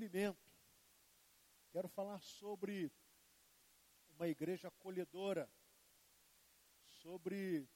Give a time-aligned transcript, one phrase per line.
[0.00, 0.50] acolhimento.
[1.70, 2.90] Quero falar sobre
[4.08, 5.50] uma igreja acolhedora,
[7.02, 7.68] sobre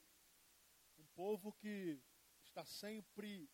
[0.96, 2.02] um povo que
[2.42, 3.50] está sempre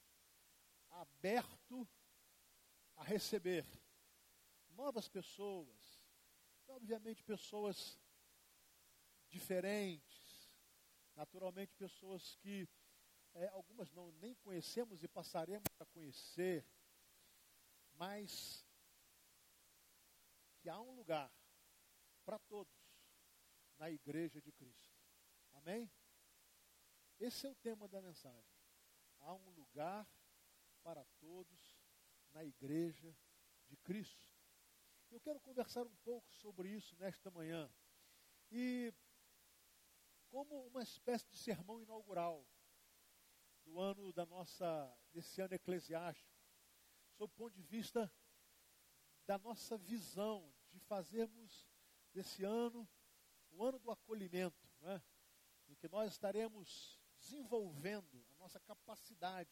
[0.88, 1.88] aberto
[2.94, 3.66] a receber
[4.68, 6.00] novas pessoas,
[6.68, 7.98] obviamente pessoas
[9.28, 10.48] diferentes,
[11.16, 12.68] naturalmente pessoas que
[13.34, 16.64] é, algumas não nem conhecemos e passaremos a conhecer,
[18.00, 18.66] mas
[20.58, 21.30] que há um lugar
[22.24, 22.74] para todos
[23.76, 24.98] na igreja de Cristo.
[25.52, 25.92] Amém?
[27.18, 28.56] Esse é o tema da mensagem.
[29.18, 30.10] Há um lugar
[30.82, 31.78] para todos
[32.30, 33.14] na igreja
[33.68, 34.34] de Cristo.
[35.10, 37.70] Eu quero conversar um pouco sobre isso nesta manhã.
[38.50, 38.94] E
[40.30, 42.48] como uma espécie de sermão inaugural
[43.62, 46.29] do ano da nossa desse ano eclesiástico,
[47.20, 48.10] sob o ponto de vista
[49.26, 51.68] da nossa visão de fazermos
[52.14, 52.88] desse ano
[53.50, 55.02] o ano do acolhimento, né?
[55.68, 59.50] em que nós estaremos desenvolvendo a nossa capacidade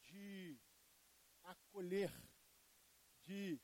[0.00, 0.58] de
[1.42, 2.10] acolher,
[3.20, 3.60] de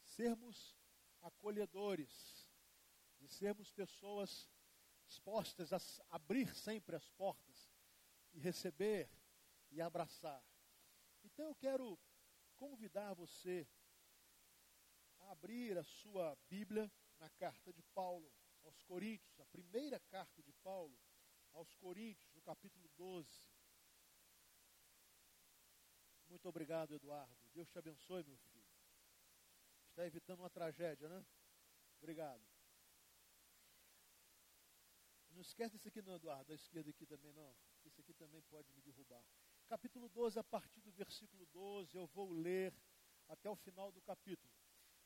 [0.00, 0.74] sermos
[1.20, 2.48] acolhedores,
[3.18, 4.48] de sermos pessoas
[5.06, 7.70] dispostas a abrir sempre as portas
[8.32, 9.10] e receber
[9.70, 10.42] e abraçar.
[11.22, 11.98] Então eu quero
[12.58, 13.66] convidar você
[15.20, 18.30] a abrir a sua Bíblia na carta de Paulo
[18.64, 20.98] aos Coríntios, a primeira carta de Paulo
[21.52, 23.28] aos Coríntios, no capítulo 12.
[26.26, 27.48] Muito obrigado, Eduardo.
[27.54, 28.66] Deus te abençoe, meu filho.
[29.90, 31.24] Está evitando uma tragédia, né?
[31.96, 32.44] Obrigado.
[35.30, 37.56] Não esquece desse aqui não, Eduardo, da esquerda aqui também não.
[37.84, 39.24] Esse aqui também pode me derrubar.
[39.68, 42.74] Capítulo 12, a partir do versículo 12, eu vou ler
[43.28, 44.50] até o final do capítulo.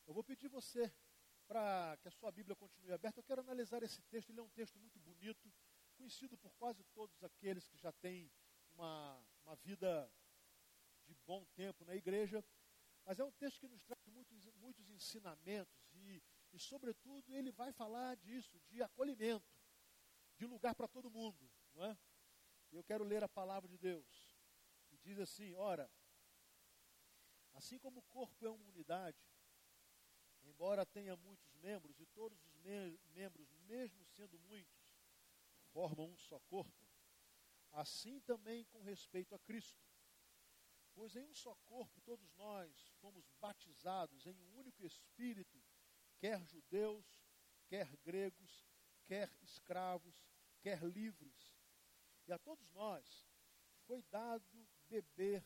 [0.07, 0.95] Eu vou pedir você
[1.49, 3.19] para que a sua Bíblia continue aberta.
[3.19, 5.53] Eu quero analisar esse texto, ele é um texto muito bonito,
[5.97, 8.31] conhecido por quase todos aqueles que já têm
[8.75, 10.09] uma, uma vida
[11.07, 12.45] de bom tempo na igreja,
[13.05, 16.23] mas é um texto que nos traz muitos, muitos ensinamentos e,
[16.53, 19.45] e, sobretudo, ele vai falar disso, de acolhimento,
[20.37, 21.51] de lugar para todo mundo.
[21.75, 21.99] Não é?
[22.71, 24.32] Eu quero ler a palavra de Deus.
[25.03, 25.91] Diz assim: ora,
[27.55, 29.19] assim como o corpo é uma unidade,
[30.43, 34.97] embora tenha muitos membros, e todos os me membros, mesmo sendo muitos,
[35.73, 36.87] formam um só corpo,
[37.73, 39.83] assim também com respeito a Cristo.
[40.95, 45.63] Pois em um só corpo todos nós fomos batizados em um único Espírito,
[46.19, 47.07] quer judeus,
[47.67, 48.67] quer gregos,
[49.07, 50.15] quer escravos,
[50.61, 51.57] quer livres.
[52.27, 53.27] E a todos nós
[53.87, 54.69] foi dado
[55.01, 55.45] beber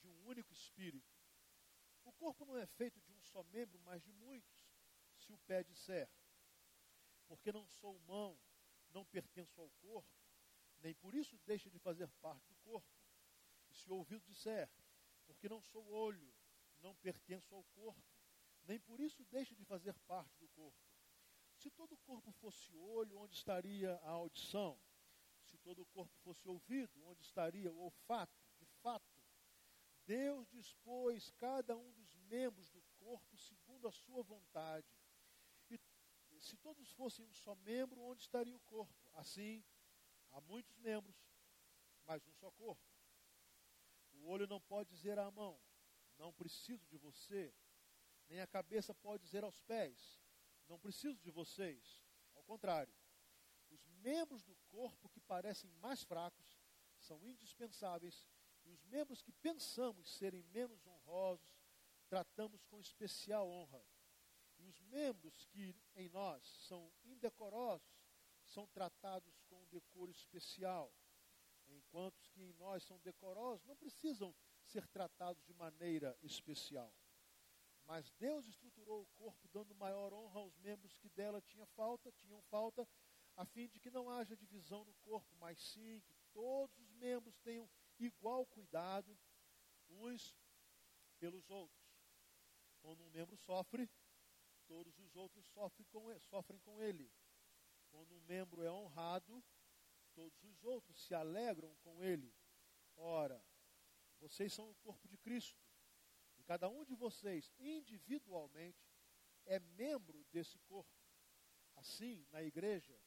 [0.00, 1.16] de um único Espírito.
[2.04, 4.68] O corpo não é feito de um só membro, mas de muitos.
[5.16, 6.08] Se o pé disser,
[7.26, 8.38] porque não sou mão,
[8.90, 10.08] não pertenço ao corpo,
[10.78, 12.88] nem por isso deixa de fazer parte do corpo
[13.78, 14.68] se o ouvido disser,
[15.26, 16.34] porque não sou olho,
[16.78, 18.02] não pertenço ao corpo,
[18.64, 20.78] nem por isso deixa de fazer parte do corpo.
[21.54, 24.80] Se todo o corpo fosse olho, onde estaria a audição?
[25.42, 28.47] Se todo o corpo fosse ouvido, onde estaria o olfato?
[28.82, 29.06] Fato,
[30.04, 34.86] Deus dispôs cada um dos membros do corpo segundo a sua vontade.
[36.30, 38.94] E se todos fossem um só membro, onde estaria o corpo?
[39.14, 39.64] Assim,
[40.30, 41.16] há muitos membros,
[42.06, 42.82] mas um só corpo.
[44.12, 45.60] O olho não pode dizer à mão,
[46.16, 47.52] não preciso de você.
[48.28, 50.22] Nem a cabeça pode dizer aos pés,
[50.68, 52.04] não preciso de vocês.
[52.34, 52.94] Ao contrário,
[53.70, 56.58] os membros do corpo que parecem mais fracos
[56.98, 58.26] são indispensáveis
[58.68, 61.58] e os membros que pensamos serem menos honrosos
[62.06, 63.82] tratamos com especial honra.
[64.58, 67.88] E os membros que em nós são indecorosos
[68.44, 70.92] são tratados com um decoro especial
[71.68, 74.34] enquanto os que em nós são decorosos não precisam
[74.64, 76.92] ser tratados de maneira especial.
[77.84, 82.42] Mas Deus estruturou o corpo dando maior honra aos membros que dela tinha falta, tinham
[82.42, 82.86] falta,
[83.34, 87.38] a fim de que não haja divisão no corpo, mas sim que todos os membros
[87.38, 87.68] tenham
[88.04, 89.18] igual cuidado
[89.88, 90.36] uns
[91.18, 91.88] pelos outros.
[92.80, 93.90] Quando um membro sofre,
[94.66, 96.20] todos os outros sofrem com ele.
[96.20, 97.10] Sofrem com ele.
[97.90, 99.42] Quando um membro é honrado,
[100.14, 102.34] todos os outros se alegram com ele.
[102.96, 103.42] Ora,
[104.20, 105.60] vocês são o corpo de Cristo.
[106.36, 108.88] E cada um de vocês, individualmente,
[109.46, 110.90] é membro desse corpo.
[111.76, 112.98] Assim, na igreja,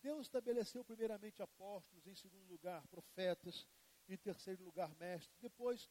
[0.00, 3.66] Deus estabeleceu primeiramente apóstolos, em segundo lugar, profetas,
[4.08, 5.36] em terceiro lugar, mestres.
[5.40, 5.90] Depois,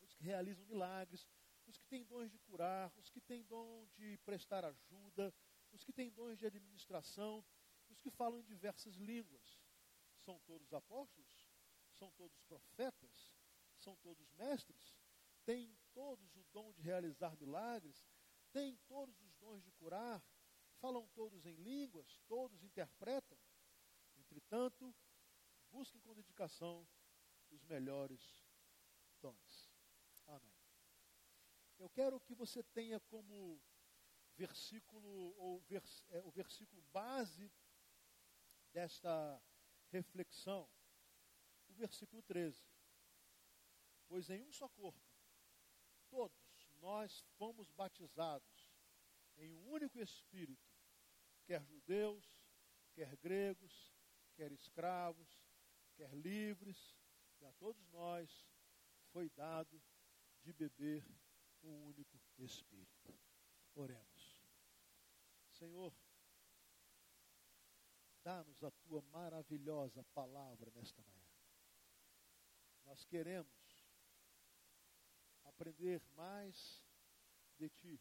[0.00, 1.28] os que realizam milagres,
[1.66, 5.34] os que têm dons de curar, os que têm dom de prestar ajuda,
[5.72, 7.44] os que têm dons de administração,
[7.88, 9.60] os que falam em diversas línguas.
[10.16, 11.50] São todos apóstolos?
[11.92, 13.34] São todos profetas?
[13.76, 14.96] São todos mestres?
[15.44, 18.06] Têm todos o dom de realizar milagres?
[18.52, 20.22] Têm todos os dons de curar?
[20.78, 22.20] Falam todos em línguas?
[22.26, 23.38] Todos interpretam?
[24.16, 24.94] Entretanto,
[25.70, 26.86] busquem com dedicação
[27.56, 28.22] os melhores
[29.20, 29.72] dons.
[30.26, 30.54] Amém.
[31.78, 33.60] Eu quero que você tenha como
[34.36, 37.50] versículo, ou vers, é, o versículo base
[38.72, 39.42] desta
[39.90, 40.68] reflexão,
[41.68, 42.62] o versículo 13.
[44.06, 45.00] Pois em um só corpo,
[46.10, 48.70] todos nós fomos batizados
[49.38, 50.70] em um único Espírito,
[51.46, 52.24] quer judeus,
[52.94, 53.94] quer gregos,
[54.34, 55.46] quer escravos,
[55.94, 56.95] quer livres,
[57.40, 58.46] e a todos nós
[59.12, 59.82] foi dado
[60.42, 61.04] de beber
[61.62, 63.18] um único Espírito.
[63.74, 64.38] Oremos.
[65.50, 65.94] Senhor,
[68.22, 71.26] dá-nos a tua maravilhosa palavra nesta manhã.
[72.84, 73.86] Nós queremos
[75.44, 76.84] aprender mais
[77.56, 78.00] de ti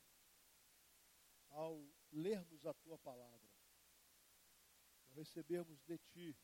[1.50, 3.50] ao lermos a tua palavra,
[5.08, 6.38] ao recebermos de ti,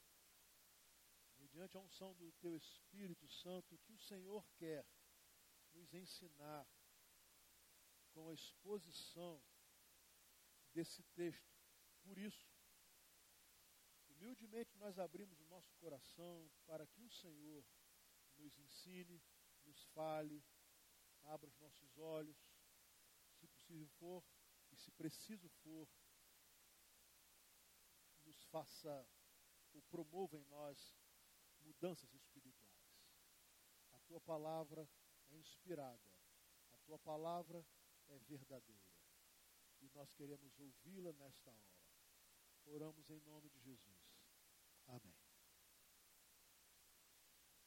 [1.52, 4.86] mediante a unção do teu Espírito Santo, que o Senhor quer
[5.74, 6.66] nos ensinar
[8.14, 9.44] com a exposição
[10.74, 11.54] desse texto.
[12.04, 12.50] Por isso,
[14.08, 17.66] humildemente nós abrimos o nosso coração para que o Senhor
[18.38, 19.22] nos ensine,
[19.66, 20.42] nos fale,
[21.24, 22.38] abra os nossos olhos,
[23.34, 24.24] se possível for
[24.72, 25.88] e se preciso for,
[28.24, 29.06] nos faça
[29.74, 31.01] ou promova em nós
[31.62, 32.72] mudanças espirituais.
[33.94, 34.90] A tua palavra
[35.30, 36.12] é inspirada,
[36.74, 37.66] a tua palavra
[38.08, 38.92] é verdadeira.
[39.82, 41.82] E nós queremos ouvi-la nesta hora.
[42.66, 44.00] Oramos em nome de Jesus.
[44.88, 45.16] Amém.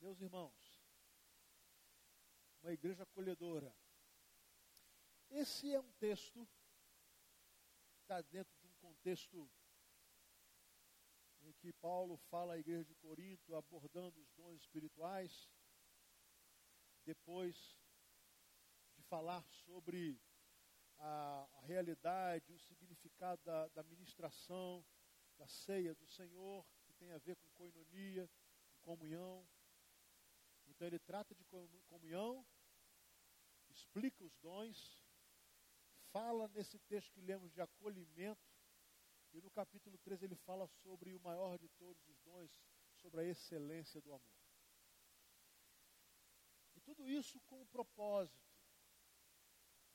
[0.00, 0.84] Meus irmãos,
[2.62, 3.74] uma igreja acolhedora.
[5.30, 6.46] Esse é um texto
[7.88, 9.50] que está dentro de um contexto
[11.44, 15.50] em que Paulo fala à igreja de Corinto abordando os dons espirituais,
[17.04, 17.54] depois
[18.96, 20.18] de falar sobre
[20.98, 24.84] a, a realidade, o significado da, da ministração,
[25.36, 28.28] da ceia do Senhor, que tem a ver com coinonia,
[28.66, 29.46] com comunhão.
[30.66, 31.44] Então ele trata de
[31.88, 32.46] comunhão,
[33.70, 35.04] explica os dons,
[36.10, 38.53] fala nesse texto que lemos de acolhimento,
[39.34, 42.62] e no capítulo 3 ele fala sobre o maior de todos os dons,
[42.94, 44.38] sobre a excelência do amor.
[46.76, 48.54] E tudo isso com o propósito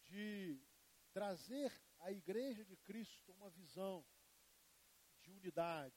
[0.04, 0.62] de
[1.14, 4.06] trazer à igreja de Cristo uma visão
[5.22, 5.96] de unidade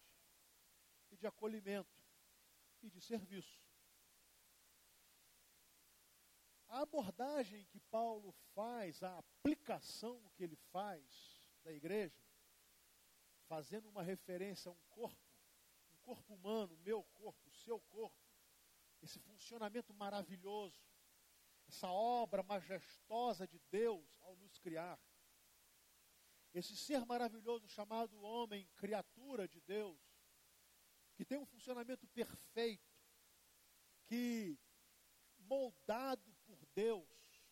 [1.10, 2.00] e de acolhimento
[2.80, 3.60] e de serviço.
[6.68, 12.16] A abordagem que Paulo faz, a aplicação que ele faz da igreja,
[13.52, 15.30] fazendo uma referência a um corpo,
[15.92, 18.16] um corpo humano, meu corpo, seu corpo,
[19.02, 20.82] esse funcionamento maravilhoso,
[21.68, 24.98] essa obra majestosa de Deus ao nos criar.
[26.54, 30.00] Esse ser maravilhoso chamado homem, criatura de Deus,
[31.14, 32.90] que tem um funcionamento perfeito,
[34.06, 34.58] que
[35.40, 37.44] moldado por Deus,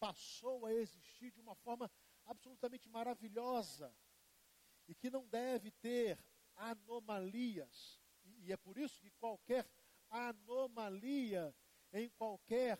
[0.00, 1.90] passou a existir de uma forma
[2.24, 3.94] absolutamente maravilhosa
[4.92, 6.22] e que não deve ter
[6.54, 7.98] anomalias.
[8.40, 9.66] E é por isso que qualquer
[10.10, 11.56] anomalia
[11.94, 12.78] em qualquer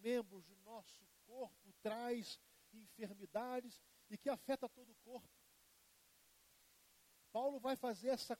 [0.00, 2.38] membros do nosso corpo traz
[2.72, 5.28] enfermidades e que afeta todo o corpo.
[7.32, 8.38] Paulo vai fazer essa,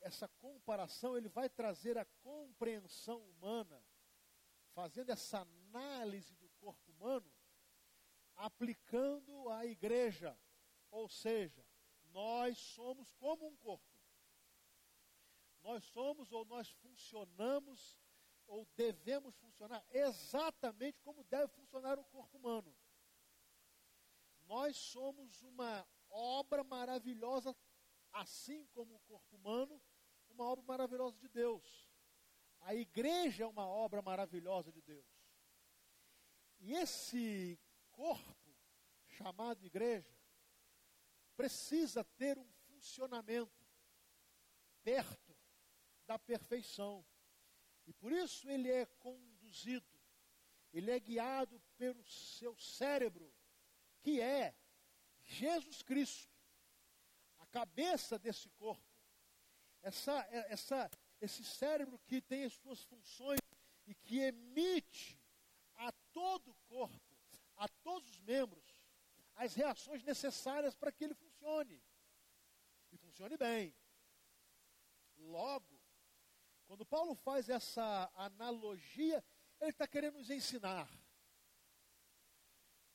[0.00, 3.82] essa comparação, ele vai trazer a compreensão humana,
[4.74, 7.32] fazendo essa análise do corpo humano,
[8.36, 10.38] aplicando à igreja.
[10.90, 11.64] Ou seja,
[12.12, 13.84] nós somos como um corpo.
[15.62, 17.98] Nós somos ou nós funcionamos
[18.46, 22.76] ou devemos funcionar exatamente como deve funcionar o corpo humano.
[24.42, 27.56] Nós somos uma obra maravilhosa,
[28.12, 29.80] assim como o corpo humano,
[30.28, 31.88] uma obra maravilhosa de Deus.
[32.60, 35.06] A igreja é uma obra maravilhosa de Deus.
[36.58, 37.58] E esse
[37.90, 38.54] corpo,
[39.08, 40.21] chamado igreja,
[41.42, 43.66] precisa ter um funcionamento
[44.84, 45.36] perto
[46.06, 47.04] da perfeição.
[47.84, 49.98] E por isso ele é conduzido,
[50.72, 53.28] ele é guiado pelo seu cérebro,
[54.02, 54.54] que é
[55.24, 56.32] Jesus Cristo,
[57.40, 58.86] a cabeça desse corpo.
[59.82, 60.88] Essa, essa,
[61.20, 63.40] esse cérebro que tem as suas funções
[63.84, 65.20] e que emite
[65.74, 67.18] a todo o corpo,
[67.56, 68.80] a todos os membros,
[69.34, 71.31] as reações necessárias para que ele funcione.
[72.90, 73.74] E funcione bem.
[75.16, 75.80] Logo,
[76.66, 79.24] quando Paulo faz essa analogia,
[79.60, 80.90] ele está querendo nos ensinar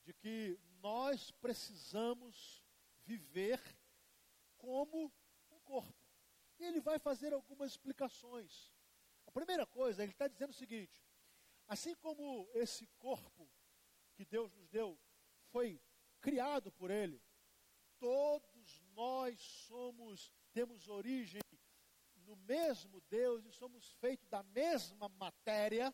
[0.04, 2.64] de que nós precisamos
[3.06, 3.62] viver
[4.58, 5.14] como
[5.52, 5.96] um corpo.
[6.60, 8.74] E ele vai fazer algumas explicações.
[9.26, 11.06] A primeira coisa, ele está dizendo o seguinte:
[11.68, 13.50] assim como esse corpo
[14.16, 15.00] que Deus nos deu
[15.52, 15.82] foi
[16.22, 17.22] criado por Ele,
[18.00, 21.42] todos nós somos, temos origem
[22.26, 25.94] no mesmo Deus e somos feitos da mesma matéria.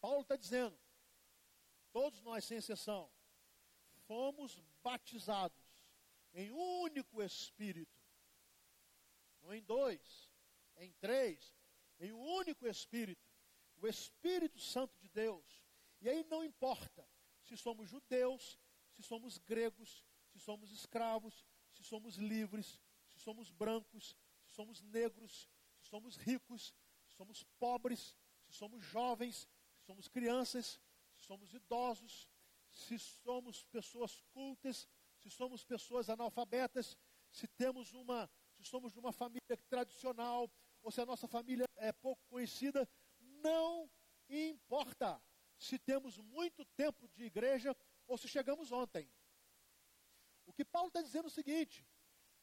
[0.00, 0.78] Paulo está dizendo,
[1.92, 3.10] todos nós, sem exceção,
[4.06, 5.62] fomos batizados
[6.34, 8.00] em um único Espírito,
[9.40, 10.30] não em dois,
[10.76, 11.56] em três,
[11.98, 13.26] em um único Espírito,
[13.76, 15.62] o Espírito Santo de Deus.
[16.00, 17.08] E aí não importa
[17.44, 18.58] se somos judeus,
[18.92, 25.48] se somos gregos, se somos escravos, se somos livres, se somos brancos, se somos negros,
[25.78, 26.74] se somos ricos,
[27.04, 30.80] se somos pobres, se somos jovens, se somos crianças,
[31.14, 32.30] se somos idosos,
[32.70, 36.96] se somos pessoas cultas, se somos pessoas analfabetas,
[37.30, 40.50] se temos uma, se somos de uma família tradicional,
[40.82, 42.88] ou se a nossa família é pouco conhecida,
[43.20, 43.90] não
[44.28, 45.22] importa
[45.56, 49.08] se temos muito tempo de igreja ou se chegamos ontem.
[50.46, 51.86] O que Paulo está dizendo é o seguinte: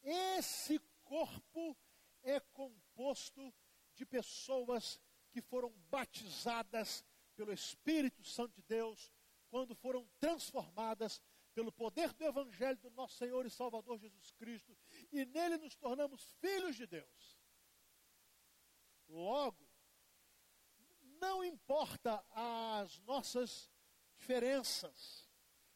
[0.01, 1.77] esse corpo
[2.23, 3.53] é composto
[3.95, 4.99] de pessoas
[5.31, 7.03] que foram batizadas
[7.35, 9.11] pelo Espírito Santo de Deus,
[9.49, 11.21] quando foram transformadas
[11.53, 14.77] pelo poder do Evangelho do nosso Senhor e Salvador Jesus Cristo,
[15.11, 17.37] e nele nos tornamos filhos de Deus.
[19.07, 19.67] Logo,
[21.19, 23.69] não importa as nossas
[24.15, 25.29] diferenças,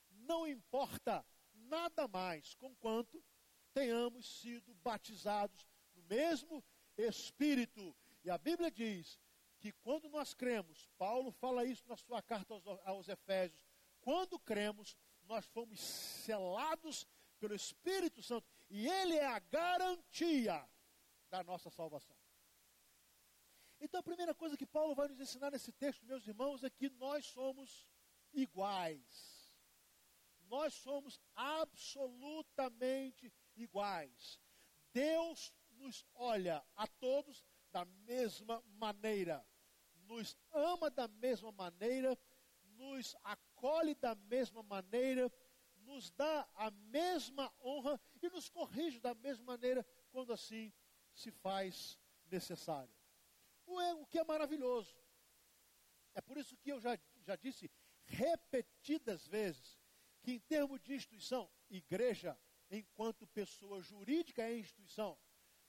[0.09, 1.25] não importa
[1.63, 3.23] nada mais, conquanto
[3.73, 6.63] tenhamos sido batizados no mesmo
[6.97, 7.95] Espírito.
[8.23, 9.19] E a Bíblia diz
[9.59, 13.65] que quando nós cremos, Paulo fala isso na sua carta aos, aos Efésios,
[14.01, 17.07] quando cremos, nós fomos selados
[17.39, 20.69] pelo Espírito Santo e ele é a garantia
[21.29, 22.15] da nossa salvação.
[23.79, 26.89] Então a primeira coisa que Paulo vai nos ensinar nesse texto, meus irmãos, é que
[26.91, 27.89] nós somos
[28.33, 29.32] iguais.
[30.47, 34.39] Nós somos absolutamente iguais.
[34.91, 39.45] Deus nos olha a todos da mesma maneira,
[40.07, 42.17] nos ama da mesma maneira,
[42.63, 45.31] nos acolhe da mesma maneira,
[45.77, 50.71] nos dá a mesma honra e nos corrige da mesma maneira quando assim
[51.13, 52.93] se faz necessário.
[53.65, 54.95] O, que é maravilhoso.
[56.13, 57.71] É por isso que eu já, já disse
[58.05, 59.79] repetidas vezes
[60.23, 62.39] que, em termos de instituição, igreja,
[62.71, 65.19] enquanto pessoa jurídica, é instituição,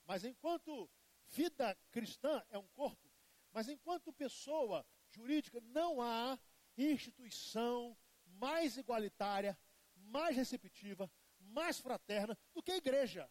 [0.06, 0.88] mas enquanto
[1.26, 3.10] vida cristã, é um corpo,
[3.52, 6.38] mas enquanto pessoa jurídica, não há
[6.76, 9.58] instituição mais igualitária,
[9.94, 13.30] mais receptiva, mais fraterna do que a igreja.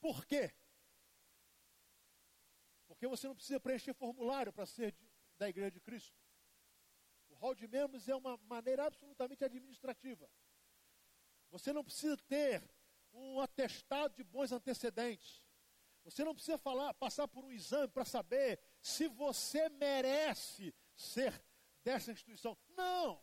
[0.00, 0.52] Por quê?
[2.86, 5.08] Porque você não precisa preencher formulário para ser de,
[5.38, 6.21] da igreja de Cristo.
[7.42, 10.30] Hall de membros é uma maneira absolutamente administrativa.
[11.50, 12.62] Você não precisa ter
[13.12, 15.42] um atestado de bons antecedentes.
[16.04, 21.44] Você não precisa falar, passar por um exame para saber se você merece ser
[21.82, 22.56] dessa instituição.
[22.76, 23.20] Não!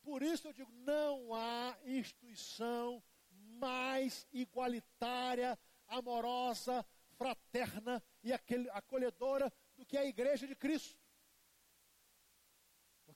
[0.00, 6.86] Por isso eu digo, não há instituição mais igualitária, amorosa,
[7.18, 11.05] fraterna e acolhedora do que a igreja de Cristo.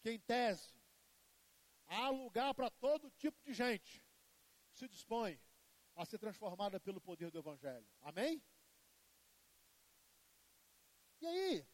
[0.00, 0.72] Porque, em tese,
[1.86, 4.02] há lugar para todo tipo de gente
[4.70, 5.38] que se dispõe
[5.94, 7.86] a ser transformada pelo poder do Evangelho.
[8.00, 8.42] Amém?
[11.20, 11.68] E aí,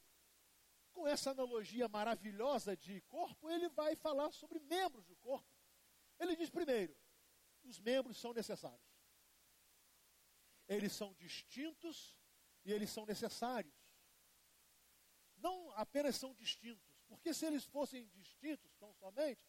[0.92, 5.48] com essa analogia maravilhosa de corpo, ele vai falar sobre membros do corpo.
[6.18, 6.96] Ele diz primeiro:
[7.62, 8.90] os membros são necessários.
[10.66, 12.18] Eles são distintos
[12.64, 13.72] e eles são necessários.
[15.36, 19.40] Não apenas são distintos, porque se eles fossem distintos tão somente,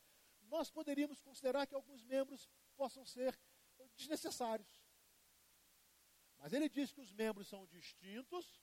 [0.44, 3.38] nós poderíamos considerar que alguns membros possam ser
[3.96, 4.82] desnecessários.
[6.38, 8.62] Mas ele diz que os membros são distintos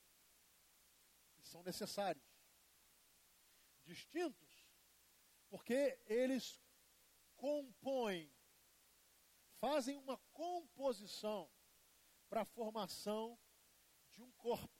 [1.38, 2.24] e são necessários.
[3.82, 4.64] Distintos
[5.48, 6.62] Porque eles
[7.36, 8.32] compõem,
[9.58, 11.50] fazem uma composição
[12.28, 13.38] para a formação
[14.10, 14.74] de um corpo.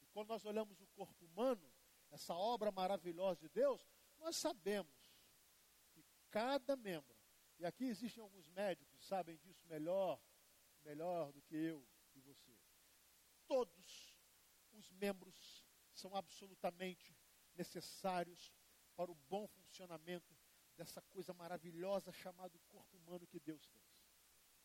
[0.00, 1.71] E quando nós olhamos o corpo humano,
[2.12, 3.84] essa obra maravilhosa de Deus,
[4.18, 5.12] nós sabemos
[5.90, 7.16] que cada membro,
[7.58, 10.20] e aqui existem alguns médicos que sabem disso melhor,
[10.84, 12.56] melhor do que eu e você.
[13.46, 14.14] Todos
[14.72, 17.16] os membros são absolutamente
[17.54, 18.52] necessários
[18.94, 20.36] para o bom funcionamento
[20.76, 23.84] dessa coisa maravilhosa chamada corpo humano que Deus fez.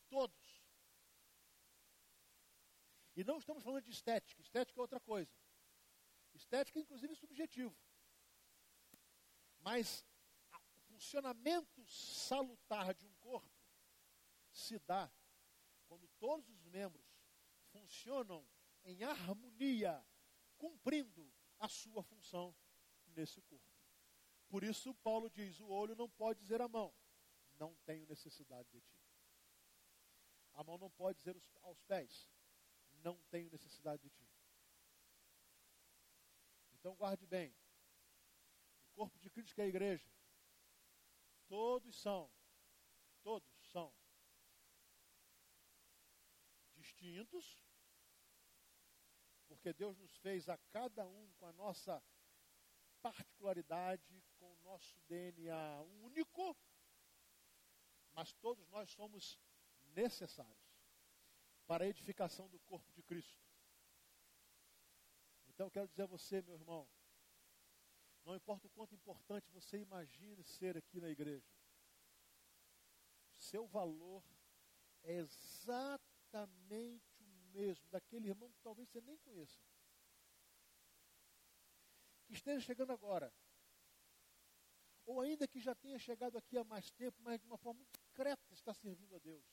[0.09, 0.63] Todos.
[3.15, 5.31] E não estamos falando de estética, estética é outra coisa.
[6.37, 7.75] Estética, inclusive, é subjetivo.
[9.59, 10.05] Mas
[10.75, 13.51] o funcionamento salutar de um corpo
[14.51, 15.11] se dá
[15.87, 17.05] quando todos os membros
[17.71, 18.47] funcionam
[18.83, 20.05] em harmonia,
[20.57, 21.29] cumprindo
[21.59, 22.55] a sua função
[23.07, 23.65] nesse corpo.
[24.47, 26.93] Por isso, Paulo diz: o olho não pode dizer à mão,
[27.53, 29.01] não tenho necessidade de ti.
[30.53, 32.29] A mão não pode dizer aos pés,
[33.03, 34.36] não tenho necessidade de ti.
[36.87, 37.53] Então, guarde bem:
[38.85, 40.09] o corpo de Cristo que é a igreja,
[41.45, 42.31] todos são,
[43.21, 43.93] todos são
[46.75, 47.61] distintos,
[49.49, 52.01] porque Deus nos fez a cada um com a nossa
[53.01, 56.55] particularidade, com o nosso DNA único,
[58.13, 59.37] mas todos nós somos
[59.87, 60.79] necessários
[61.65, 63.46] para a edificação do corpo de Cristo.
[65.57, 66.87] Então, quero dizer a você, meu irmão,
[68.23, 71.51] não importa o quanto importante você imagine ser aqui na igreja,
[73.33, 74.23] seu valor
[75.01, 79.59] é exatamente o mesmo daquele irmão que talvez você nem conheça
[82.27, 83.33] que esteja chegando agora,
[85.05, 87.97] ou ainda que já tenha chegado aqui há mais tempo, mas de uma forma muito
[87.97, 89.43] discreta está servindo a Deus.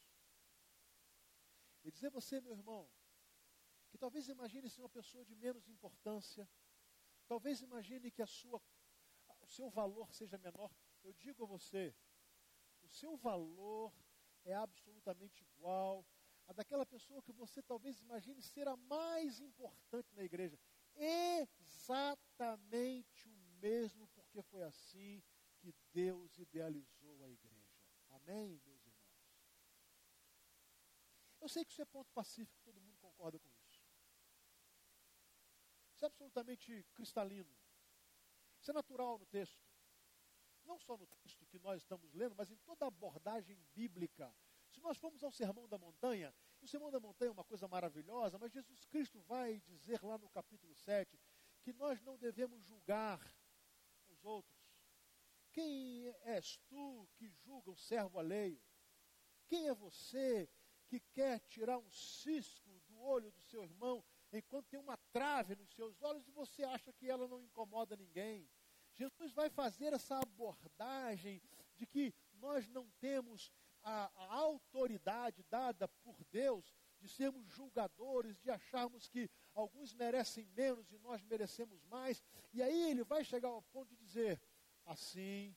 [1.82, 2.90] E dizer a você, meu irmão,
[3.94, 6.50] que talvez imagine ser uma pessoa de menos importância,
[7.28, 8.60] talvez imagine que a sua,
[9.40, 10.68] o seu valor seja menor.
[11.04, 11.94] Eu digo a você,
[12.82, 13.94] o seu valor
[14.44, 16.04] é absolutamente igual
[16.48, 20.58] a daquela pessoa que você talvez imagine ser a mais importante na igreja
[20.96, 22.08] exatamente
[23.28, 25.22] o mesmo, porque foi assim
[25.60, 27.78] que Deus idealizou a igreja.
[28.10, 29.14] Amém, meus irmãos?
[31.40, 33.63] Eu sei que isso é ponto pacífico, todo mundo concorda com isso.
[36.04, 37.50] É absolutamente cristalino.
[38.60, 39.58] Isso é natural no texto.
[40.62, 44.34] Não só no texto que nós estamos lendo, mas em toda a abordagem bíblica.
[44.70, 48.38] Se nós formos ao Sermão da Montanha, o Sermão da Montanha é uma coisa maravilhosa,
[48.38, 51.18] mas Jesus Cristo vai dizer lá no capítulo 7
[51.62, 53.18] que nós não devemos julgar
[54.10, 54.62] os outros.
[55.52, 58.62] Quem és tu que julga o servo alheio?
[59.46, 60.50] Quem é você
[60.86, 64.04] que quer tirar um cisco do olho do seu irmão
[64.38, 68.48] enquanto tem uma trave nos seus olhos e você acha que ela não incomoda ninguém?
[68.92, 71.42] Jesus vai fazer essa abordagem
[71.76, 78.50] de que nós não temos a, a autoridade dada por Deus de sermos julgadores, de
[78.50, 82.22] acharmos que alguns merecem menos e nós merecemos mais.
[82.52, 84.40] E aí ele vai chegar ao ponto de dizer:
[84.86, 85.54] assim,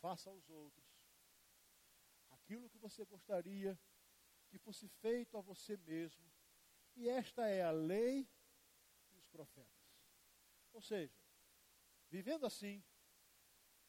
[0.00, 0.86] faça aos outros
[2.46, 3.78] aquilo que você gostaria
[4.48, 6.24] que fosse feito a você mesmo.
[6.96, 8.28] E esta é a lei
[9.12, 9.70] e os profetas.
[10.72, 11.14] Ou seja,
[12.08, 12.82] vivendo assim,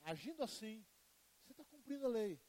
[0.01, 0.85] agindo assim,
[1.41, 2.41] você está cumprindo a lei.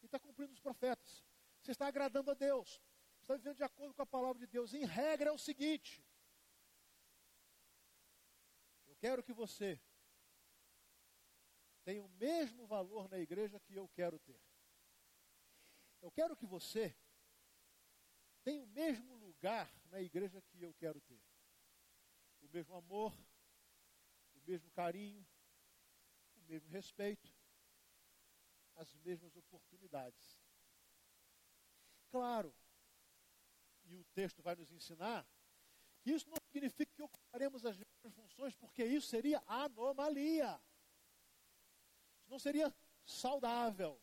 [0.00, 1.24] E está cumprindo os profetas.
[1.60, 2.80] Você está agradando a Deus.
[3.20, 4.72] Está vivendo de acordo com a palavra de Deus.
[4.72, 6.04] Em regra é o seguinte.
[8.86, 9.80] Eu quero que você
[11.84, 14.40] tenha o mesmo valor na igreja que eu quero ter.
[16.00, 16.96] Eu quero que você
[18.42, 21.20] tenha o mesmo lugar na igreja que eu quero ter.
[22.42, 23.12] O mesmo amor,
[24.36, 25.26] o mesmo carinho,
[26.36, 27.28] o mesmo respeito,
[28.76, 30.38] as mesmas oportunidades.
[32.08, 32.54] Claro,
[33.84, 35.26] e o texto vai nos ensinar,
[36.02, 40.60] que isso não significa que ocuparemos as mesmas funções, porque isso seria anomalia.
[42.20, 42.72] Isso não seria
[43.04, 44.00] saudável.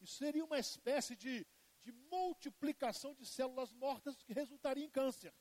[0.00, 1.46] Isso seria uma espécie de,
[1.86, 5.32] de multiplicação de células mortas que resultaria em câncer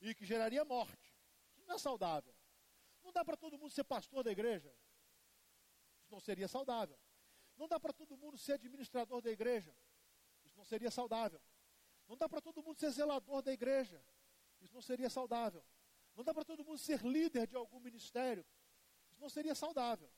[0.00, 1.12] e que geraria morte.
[1.66, 2.32] Não é saudável.
[3.02, 4.72] Não dá para todo mundo ser pastor da igreja.
[5.98, 6.96] Isso não seria saudável.
[7.56, 9.74] Não dá para todo mundo ser administrador da igreja.
[10.44, 11.42] Isso não seria saudável.
[12.06, 14.00] Não dá para todo mundo ser zelador da igreja.
[14.60, 15.64] Isso não seria saudável.
[16.14, 18.46] Não dá para todo mundo ser líder de algum ministério.
[19.10, 20.08] Isso não seria saudável.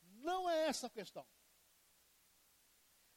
[0.00, 1.24] Não é essa a questão.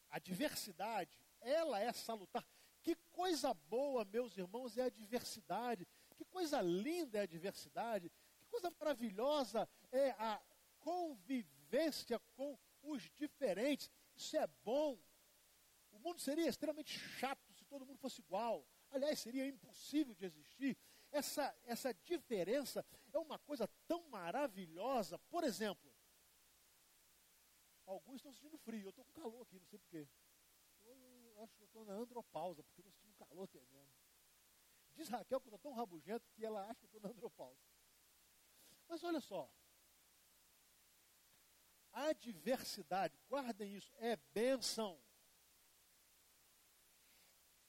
[0.09, 2.45] A diversidade, ela é salutar.
[2.81, 5.87] Que coisa boa, meus irmãos, é a diversidade.
[6.15, 8.09] Que coisa linda é a diversidade.
[8.39, 10.41] Que coisa maravilhosa é a
[10.79, 13.89] convivência com os diferentes.
[14.15, 14.97] Isso é bom.
[15.91, 18.65] O mundo seria extremamente chato se todo mundo fosse igual.
[18.89, 20.77] Aliás, seria impossível de existir.
[21.11, 25.17] Essa, essa diferença é uma coisa tão maravilhosa.
[25.29, 25.93] Por exemplo,
[27.85, 28.85] alguns estão sentindo frio.
[28.85, 30.07] Eu estou com calor aqui, não sei porquê.
[31.37, 33.93] Eu acho que eu estou na andropausa, porque estou sentindo calor tremendo.
[34.95, 37.61] Diz Raquel que eu estou tão rabugento que ela acha que eu estou na andropausa.
[38.87, 39.47] Mas olha só.
[41.91, 44.99] A diversidade, guardem isso, é bênção.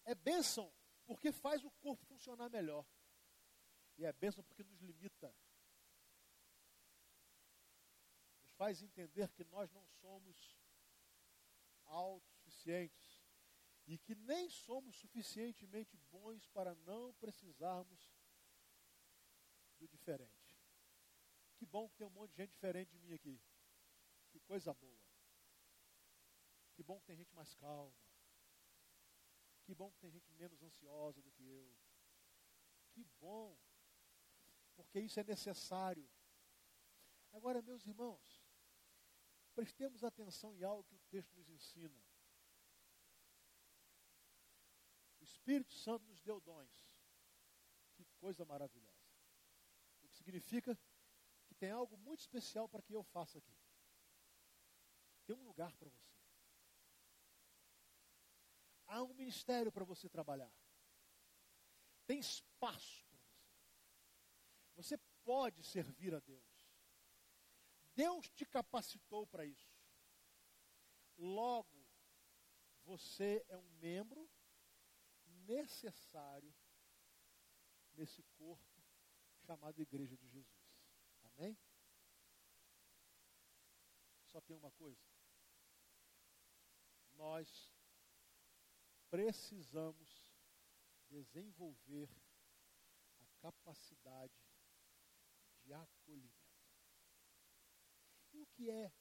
[0.04, 0.72] É bênção
[1.04, 2.86] porque faz o corpo funcionar melhor.
[3.98, 5.34] E é bênção porque nos limita.
[8.40, 10.58] Nos faz entender que nós não somos
[11.84, 13.07] autossuficientes.
[13.88, 18.14] E que nem somos suficientemente bons para não precisarmos
[19.78, 20.56] do diferente.
[21.56, 23.42] Que bom que tem um monte de gente diferente de mim aqui.
[24.30, 25.02] Que coisa boa.
[26.74, 27.92] Que bom que tem gente mais calma.
[29.64, 31.76] Que bom que tem gente menos ansiosa do que eu.
[32.92, 33.58] Que bom
[34.78, 36.08] porque isso é necessário.
[37.32, 38.40] Agora, meus irmãos,
[39.52, 42.00] prestemos atenção em algo que o texto nos ensina.
[45.20, 46.70] O Espírito Santo nos deu dons.
[47.94, 49.08] Que coisa maravilhosa.
[50.02, 50.78] O que significa
[51.46, 53.56] que tem algo muito especial para que eu faça aqui.
[55.24, 56.18] Tem um lugar para você.
[58.88, 60.52] Há um ministério para você trabalhar.
[62.06, 63.08] Tem espaço
[64.76, 66.70] você pode servir a Deus.
[67.96, 69.74] Deus te capacitou para isso.
[71.16, 71.84] Logo,
[72.84, 74.30] você é um membro
[75.48, 76.54] necessário
[77.94, 78.84] nesse corpo
[79.46, 80.46] chamado Igreja de Jesus.
[81.22, 81.58] Amém?
[84.26, 85.02] Só tem uma coisa.
[87.14, 87.74] Nós
[89.10, 90.38] precisamos
[91.08, 92.10] desenvolver
[93.20, 94.38] a capacidade
[95.64, 96.38] de acolhimento.
[98.32, 98.92] E o que é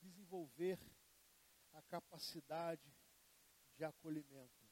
[0.00, 0.78] desenvolver
[1.72, 2.92] a capacidade
[3.76, 4.63] de acolhimento?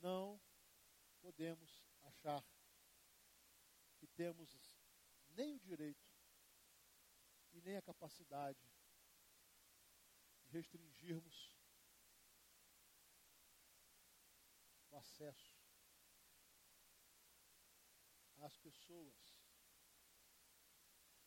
[0.00, 0.40] Não
[1.20, 2.44] podemos achar
[3.96, 4.72] que temos
[5.30, 6.08] nem o direito
[7.52, 8.60] e nem a capacidade
[10.40, 11.56] de restringirmos
[14.90, 15.58] o acesso
[18.38, 19.36] às pessoas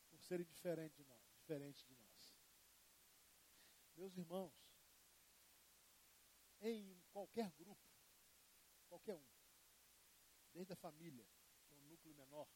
[0.10, 2.36] por serem diferentes de nós, diferentes de nós.
[3.96, 4.56] Meus irmãos,
[6.62, 7.91] em qualquer grupo,
[8.92, 9.26] qualquer um,
[10.52, 11.26] desde a família,
[11.66, 12.48] que é um núcleo menor,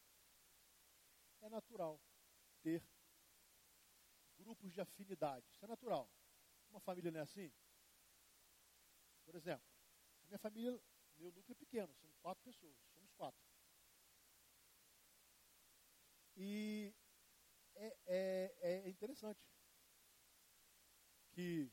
[1.39, 2.01] é natural
[2.61, 2.83] ter
[4.35, 5.49] grupos de afinidade.
[5.49, 6.11] Isso é natural.
[6.69, 7.53] Uma família não é assim?
[9.23, 9.65] Por exemplo,
[10.23, 10.77] a minha família,
[11.15, 13.41] meu núcleo é pequeno, são quatro pessoas, somos quatro.
[16.35, 16.93] E
[17.75, 19.39] é, é, é interessante
[21.29, 21.71] que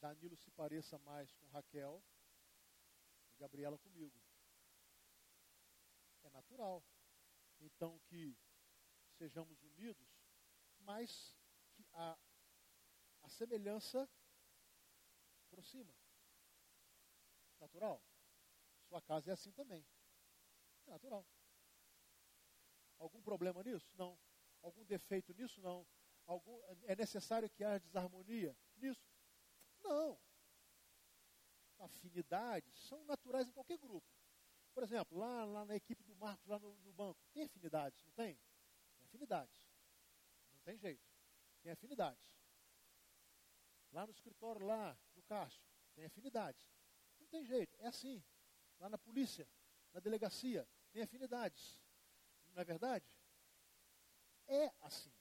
[0.00, 2.02] Danilo se pareça mais com Raquel
[3.40, 4.20] Gabriela comigo.
[6.22, 6.84] É natural.
[7.58, 8.36] Então que
[9.16, 10.06] sejamos unidos,
[10.80, 11.34] mas
[11.72, 12.18] que a,
[13.22, 14.08] a semelhança
[15.46, 15.94] aproxima.
[17.58, 18.02] Natural.
[18.88, 19.86] Sua casa é assim também.
[20.86, 21.26] É natural.
[22.98, 23.96] Algum problema nisso?
[23.96, 24.18] Não.
[24.62, 25.60] Algum defeito nisso?
[25.62, 25.86] Não.
[26.26, 29.10] Algum, é necessário que haja desarmonia nisso?
[29.82, 30.20] Não.
[31.80, 34.06] Afinidades são naturais em qualquer grupo.
[34.72, 38.12] Por exemplo, lá, lá na equipe do Marcos, lá no, no banco, tem afinidades, não
[38.12, 38.38] tem?
[38.96, 39.64] Tem afinidades.
[40.52, 41.04] Não tem jeito.
[41.62, 42.22] Tem afinidades.
[43.92, 45.64] Lá no escritório lá do Cássio,
[45.94, 46.70] tem afinidades.
[47.18, 48.22] Não tem jeito, é assim.
[48.78, 49.48] Lá na polícia,
[49.92, 51.78] na delegacia, tem afinidades.
[52.54, 53.10] Não é verdade?
[54.50, 55.12] é assim.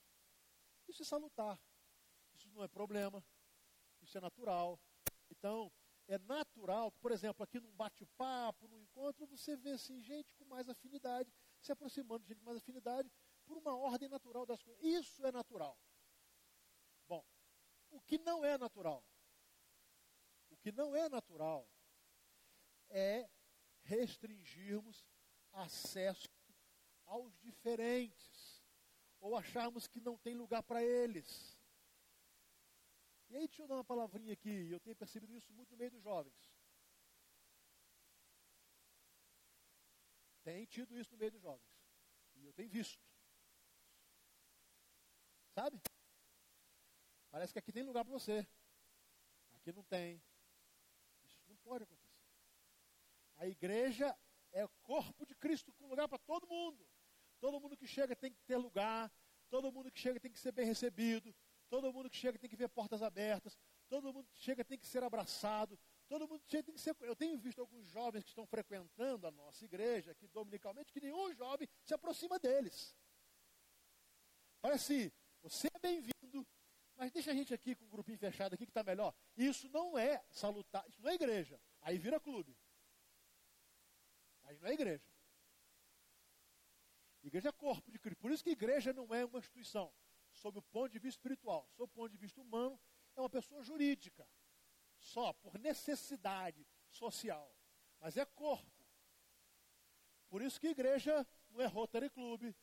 [0.88, 1.60] Isso é salutar.
[2.34, 3.24] Isso não é problema.
[4.02, 4.80] Isso é natural.
[5.30, 5.72] Então,
[6.10, 10.43] é natural que, por exemplo, aqui num bate-papo, num encontro, você vê assim, gente com
[10.45, 13.12] mais afinidade, se aproximando de gente com mais afinidade,
[13.45, 14.84] por uma ordem natural das coisas.
[14.84, 15.78] Isso é natural.
[17.08, 17.24] Bom,
[17.91, 19.06] o que não é natural?
[20.50, 21.69] O que não é natural
[22.89, 23.30] é
[23.84, 25.06] restringirmos
[25.52, 26.28] acesso
[27.06, 28.63] aos diferentes
[29.19, 31.59] ou acharmos que não tem lugar para eles.
[33.30, 35.92] E aí, deixa eu dar uma palavrinha aqui, eu tenho percebido isso muito no meio
[35.92, 36.52] dos jovens.
[40.44, 41.70] Tem tido isso no meio dos jovens.
[42.36, 43.00] E eu tenho visto.
[45.54, 45.80] Sabe?
[47.30, 48.48] Parece que aqui tem lugar para você.
[49.52, 50.20] Aqui não tem.
[51.26, 52.10] Isso não pode acontecer.
[53.36, 54.18] A igreja
[54.52, 56.88] é o corpo de Cristo com lugar para todo mundo.
[57.39, 59.12] Todo mundo que chega tem que ter lugar.
[59.50, 61.36] Todo mundo que chega tem que ser bem recebido.
[61.69, 63.58] Todo mundo que chega tem que ver portas abertas.
[63.88, 65.79] Todo mundo que chega tem que ser abraçado.
[66.08, 66.95] Todo mundo chega tem que ser.
[67.01, 71.34] Eu tenho visto alguns jovens que estão frequentando a nossa igreja aqui dominicalmente, que nenhum
[71.36, 72.95] jovem se aproxima deles.
[74.60, 76.45] Parece, você é bem-vindo,
[76.95, 79.13] mas deixa a gente aqui com um grupinho fechado aqui que está melhor.
[79.38, 81.62] Isso não é salutar, isso não é igreja.
[81.82, 82.58] Aí vira clube.
[84.43, 85.05] Aí não é igreja.
[87.21, 88.19] Igreja é corpo de Cristo.
[88.19, 89.93] Por isso que igreja não é uma instituição.
[90.39, 92.80] Sob o ponto de vista espiritual, sob o ponto de vista humano,
[93.15, 94.28] é uma pessoa jurídica.
[94.97, 97.54] Só por necessidade social.
[97.99, 98.86] Mas é corpo.
[100.30, 102.54] Por isso que igreja não é Rotary Club,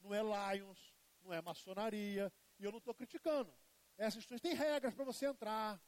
[0.00, 2.32] não é Lions, não é maçonaria.
[2.58, 3.52] E eu não estou criticando.
[3.96, 5.80] Essas instituições têm regras para você entrar.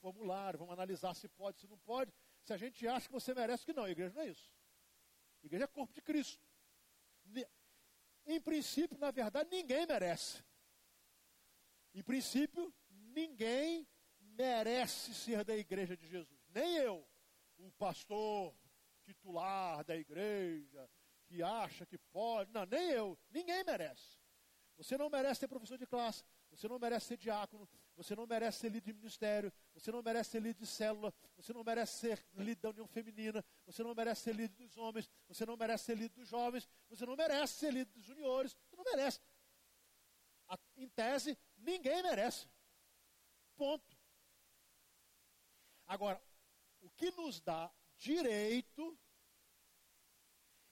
[0.00, 3.64] Formulário, vamos analisar se pode, se não pode se a gente acha que você merece
[3.64, 3.84] que não.
[3.84, 4.52] A igreja não é isso.
[5.42, 6.42] A igreja é corpo de Cristo.
[8.30, 10.40] Em princípio, na verdade, ninguém merece.
[11.92, 13.88] Em princípio, ninguém
[14.20, 16.40] merece ser da igreja de Jesus.
[16.48, 17.04] Nem eu,
[17.58, 18.54] o pastor
[19.02, 20.88] titular da igreja,
[21.26, 22.52] que acha que pode.
[22.52, 23.18] Não, nem eu.
[23.30, 24.19] Ninguém merece.
[24.80, 26.24] Você não merece ter professor de classe.
[26.50, 27.68] Você não merece ser diácono.
[27.96, 31.52] Você não merece ser líder de ministério, você não merece ser líder de célula, você
[31.52, 35.44] não merece ser líder da união feminina, você não merece ser líder dos homens, você
[35.44, 38.84] não merece ser líder dos jovens, você não merece ser líder dos juniores, você não
[38.84, 39.20] merece.
[40.78, 42.48] Em tese, ninguém merece.
[43.54, 43.98] Ponto.
[45.86, 46.22] Agora,
[46.80, 48.98] o que nos dá direito,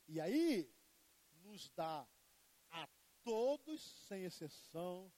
[0.06, 0.72] e aí
[1.42, 2.08] nos dá
[3.28, 5.12] todos, sem exceção,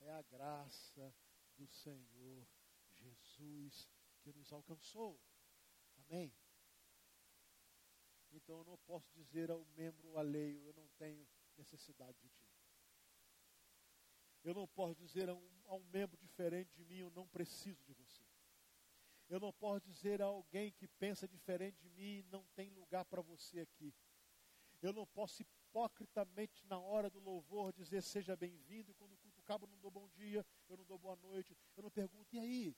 [0.00, 1.14] é a graça
[1.56, 2.46] do Senhor
[2.92, 3.88] Jesus
[4.20, 5.18] que nos alcançou.
[5.96, 6.30] Amém?
[8.30, 12.52] Então eu não posso dizer ao membro alheio, eu não tenho necessidade de ti.
[14.44, 17.82] Eu não posso dizer a um, a um membro diferente de mim, eu não preciso
[17.86, 18.22] de você.
[19.26, 23.22] Eu não posso dizer a alguém que pensa diferente de mim, não tem lugar para
[23.22, 23.94] você aqui.
[24.82, 29.64] Eu não posso hipocritamente na hora do louvor dizer seja bem-vindo, quando o culto acaba
[29.64, 32.76] eu não dou bom dia, eu não dou boa noite, eu não pergunto, e aí?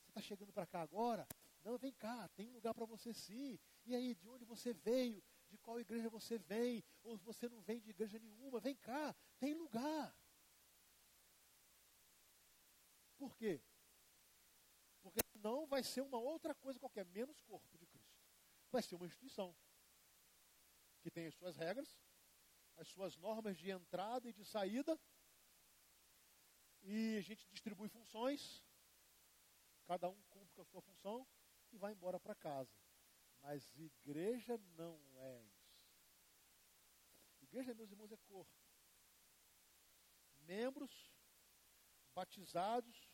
[0.00, 1.26] Você está chegando para cá agora?
[1.62, 3.58] Não, vem cá, tem lugar para você sim.
[3.84, 5.22] E aí, de onde você veio?
[5.48, 6.84] De qual igreja você vem?
[7.02, 8.60] Ou você não vem de igreja nenhuma?
[8.60, 10.14] Vem cá, tem lugar.
[13.16, 13.60] Por quê?
[15.02, 18.14] Porque não vai ser uma outra coisa qualquer, menos corpo de Cristo.
[18.70, 19.56] Vai ser uma instituição
[21.04, 22.00] que tem as suas regras,
[22.78, 24.98] as suas normas de entrada e de saída,
[26.80, 28.64] e a gente distribui funções,
[29.84, 31.28] cada um cumpre a sua função
[31.72, 32.74] e vai embora para casa.
[33.42, 35.92] Mas igreja não é isso.
[37.42, 38.58] Igreja, meus irmãos, é corpo.
[40.38, 41.12] Membros
[42.14, 43.10] batizados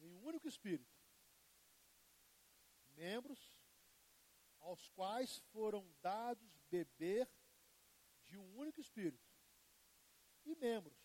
[0.00, 0.98] em um único Espírito.
[2.90, 3.53] Membros
[4.64, 7.30] aos quais foram dados beber
[8.24, 9.22] de um único Espírito.
[10.44, 10.98] E membros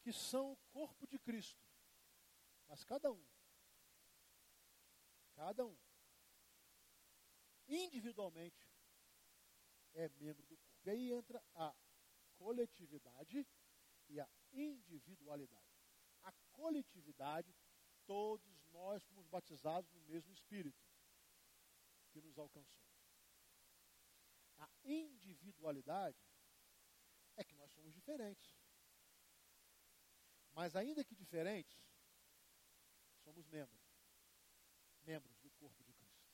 [0.00, 1.62] que são o corpo de Cristo.
[2.66, 3.26] Mas cada um,
[5.34, 5.76] cada um,
[7.66, 8.68] individualmente,
[9.94, 10.80] é membro do corpo.
[10.84, 11.74] E aí entra a
[12.36, 13.46] coletividade
[14.08, 15.64] e a individualidade.
[16.22, 17.54] A coletividade,
[18.06, 20.78] todos nós fomos batizados no mesmo Espírito
[22.14, 22.80] que nos alcançou.
[24.56, 26.16] A individualidade
[27.36, 28.54] é que nós somos diferentes.
[30.52, 31.76] Mas ainda que diferentes,
[33.24, 33.82] somos membros.
[35.00, 36.30] Membros do corpo de Cristo.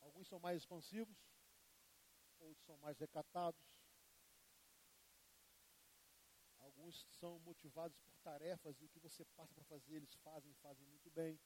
[0.00, 1.18] Alguns são mais expansivos,
[2.38, 3.74] outros são mais recatados.
[6.58, 10.86] Alguns são motivados por tarefas e o que você passa para fazer, eles fazem fazem
[10.86, 11.40] muito bem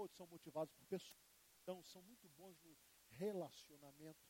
[0.00, 1.20] outros são motivados por pessoas,
[1.62, 2.76] então são muito bons no
[3.10, 4.20] relacionamento.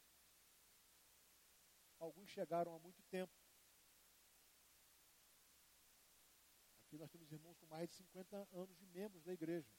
[1.99, 3.33] Alguns chegaram há muito tempo.
[6.87, 9.71] Aqui nós temos irmãos com mais de 50 anos de membros da igreja.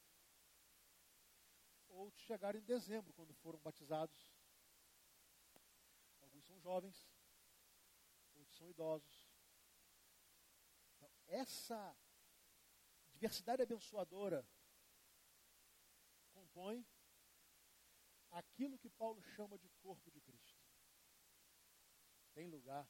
[1.90, 4.34] Outros chegaram em dezembro, quando foram batizados.
[6.22, 7.12] Alguns são jovens,
[8.34, 9.30] outros são idosos.
[10.96, 11.98] Então, essa
[13.12, 14.48] diversidade abençoadora
[16.52, 16.86] compõe
[18.30, 20.62] aquilo que Paulo chama de corpo de Cristo.
[22.34, 22.88] Tem lugar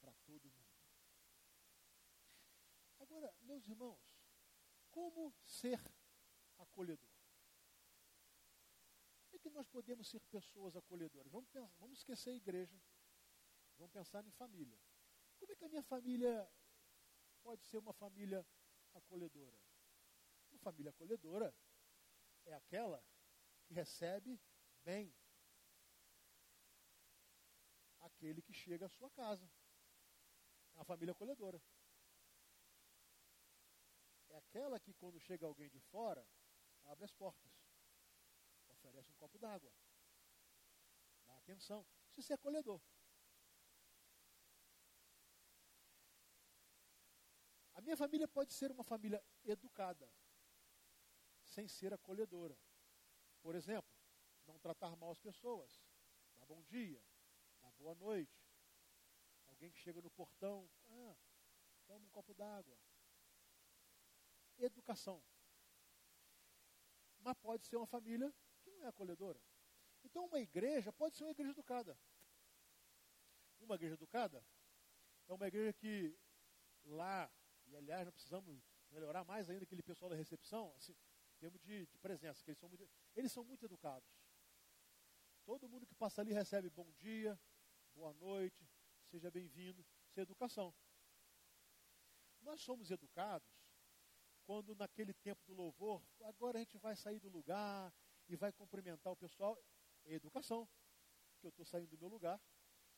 [0.00, 0.64] para todo mundo.
[3.00, 4.00] Agora, meus irmãos,
[4.90, 5.80] como ser
[6.58, 7.10] acolhedor?
[9.26, 11.30] Como é que nós podemos ser pessoas acolhedoras?
[11.32, 12.80] Vamos, pensar, vamos esquecer a igreja,
[13.76, 14.80] vamos pensar em família.
[15.38, 16.48] Como é que a minha família
[17.42, 18.46] pode ser uma família
[18.94, 19.73] acolhedora?
[20.64, 21.54] Família acolhedora
[22.46, 23.04] é aquela
[23.66, 24.40] que recebe
[24.82, 25.14] bem
[28.00, 29.46] aquele que chega à sua casa.
[30.72, 31.62] É uma família acolhedora.
[34.30, 36.26] É aquela que, quando chega alguém de fora,
[36.84, 37.52] abre as portas,
[38.68, 39.70] oferece um copo d'água,
[41.26, 41.86] dá atenção.
[42.16, 42.80] Isso é acolhedor.
[47.74, 50.10] A minha família pode ser uma família educada,
[51.54, 52.58] sem ser acolhedora.
[53.40, 53.90] Por exemplo,
[54.46, 55.80] não tratar mal as pessoas,
[56.36, 57.02] dar bom dia,
[57.60, 58.44] dar boa noite.
[59.46, 61.16] Alguém que chega no portão, ah,
[61.86, 62.76] toma um copo d'água.
[64.58, 65.22] Educação.
[67.20, 69.40] Mas pode ser uma família que não é acolhedora.
[70.02, 71.98] Então, uma igreja pode ser uma igreja educada.
[73.60, 74.44] Uma igreja educada
[75.26, 76.18] é uma igreja que
[76.84, 77.30] lá
[77.66, 80.94] e aliás, nós precisamos melhorar mais ainda aquele pessoal da recepção, assim,
[81.44, 84.08] termos de, de presença, que eles são, muito, eles são muito educados.
[85.44, 87.38] Todo mundo que passa ali recebe bom dia,
[87.94, 88.66] boa noite,
[89.10, 89.84] seja bem-vindo.
[90.08, 90.74] Isso é educação.
[92.40, 93.46] Nós somos educados
[94.46, 97.92] quando naquele tempo do louvor, agora a gente vai sair do lugar
[98.26, 99.62] e vai cumprimentar o pessoal.
[100.06, 100.66] É educação.
[101.40, 102.40] Que eu estou saindo do meu lugar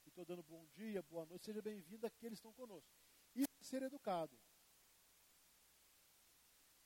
[0.04, 2.94] e estou dando bom dia, boa noite, seja bem-vindo aqueles que estão conosco.
[3.34, 4.38] E ser educado.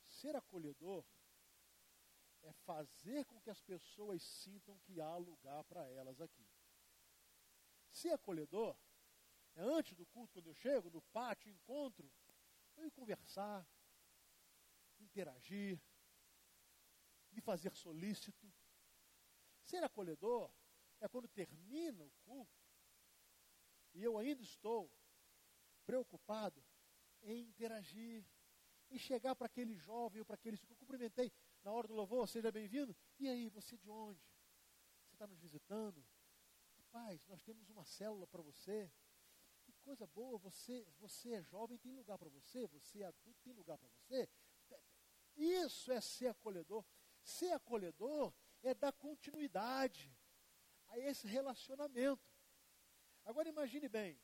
[0.07, 1.05] Ser acolhedor
[2.43, 6.49] é fazer com que as pessoas sintam que há lugar para elas aqui.
[7.91, 8.77] Ser acolhedor
[9.55, 12.11] é antes do culto, quando eu chego, no pátio, encontro,
[12.77, 13.67] eu ir conversar,
[14.99, 15.81] interagir,
[17.31, 18.53] me fazer solícito.
[19.63, 20.51] Ser acolhedor
[21.01, 22.61] é quando termina o culto
[23.93, 24.91] e eu ainda estou
[25.85, 26.65] preocupado
[27.23, 28.25] em interagir,
[28.91, 32.29] e chegar para aquele jovem ou para aquele que eu cumprimentei na hora do louvor,
[32.29, 32.97] seja bem-vindo.
[33.19, 34.21] E aí, você de onde?
[35.05, 36.05] Você está nos visitando?
[36.79, 38.91] Rapaz, nós temos uma célula para você.
[39.63, 43.53] Que coisa boa, você, você é jovem, tem lugar para você, você é adulto, tem
[43.53, 44.29] lugar para você.
[45.37, 46.85] Isso é ser acolhedor.
[47.23, 50.17] Ser acolhedor é dar continuidade
[50.89, 52.29] a esse relacionamento.
[53.25, 54.21] Agora imagine bem,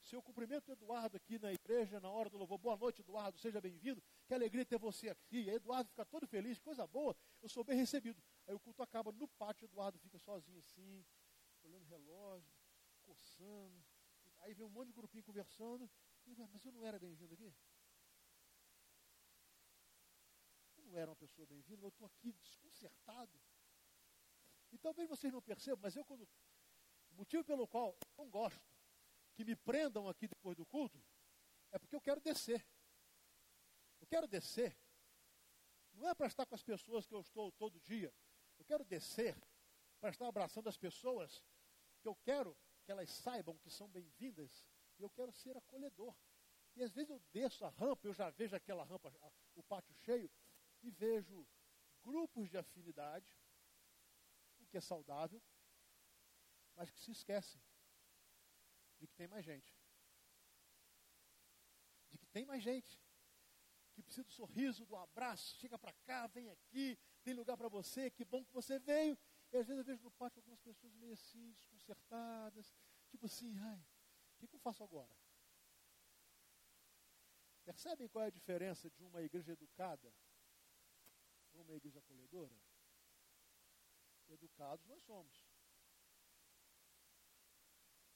[0.00, 3.38] se eu cumprimento o Eduardo aqui na igreja, na hora do louvor, boa noite, Eduardo,
[3.38, 4.02] seja bem-vindo.
[4.26, 5.48] Que alegria ter você aqui.
[5.48, 8.22] Eduardo fica todo feliz, coisa boa, eu sou bem recebido.
[8.46, 11.04] Aí o culto acaba no pátio, Eduardo fica sozinho assim,
[11.62, 12.52] olhando o relógio,
[13.02, 13.84] coçando.
[14.38, 15.90] Aí vem um monte de grupinho conversando.
[16.26, 17.54] Mas eu não era bem-vindo aqui?
[20.78, 23.38] Eu não era uma pessoa bem-vinda, eu estou aqui desconcertado.
[24.72, 26.26] E talvez vocês não percebam, mas eu quando.
[27.10, 28.60] O motivo pelo qual eu não gosto
[29.34, 31.02] que me prendam aqui depois do culto,
[31.70, 32.64] é porque eu quero descer.
[34.04, 34.76] Eu quero descer.
[35.94, 38.14] Não é para estar com as pessoas que eu estou todo dia.
[38.58, 39.34] Eu quero descer
[39.98, 41.42] para estar abraçando as pessoas
[42.02, 44.68] que eu quero que elas saibam que são bem-vindas.
[44.98, 46.14] E eu quero ser acolhedor.
[46.76, 49.10] E às vezes eu desço a rampa, eu já vejo aquela rampa,
[49.54, 50.30] o pátio cheio,
[50.82, 51.48] e vejo
[52.02, 53.34] grupos de afinidade,
[54.58, 55.42] o que é saudável,
[56.74, 57.62] mas que se esquecem
[58.98, 59.74] de que tem mais gente.
[62.10, 63.03] De que tem mais gente.
[63.94, 68.10] Que precisa do sorriso, do abraço, chega para cá, vem aqui, tem lugar para você,
[68.10, 69.16] que bom que você veio.
[69.52, 72.74] E às vezes eu vejo no pátio algumas pessoas meio assim, desconcertadas,
[73.08, 73.78] tipo assim, ai,
[74.34, 75.14] o que, que eu faço agora?
[77.64, 80.12] Percebem qual é a diferença de uma igreja educada
[81.50, 82.54] para uma igreja acolhedora?
[84.28, 85.46] Educados nós somos.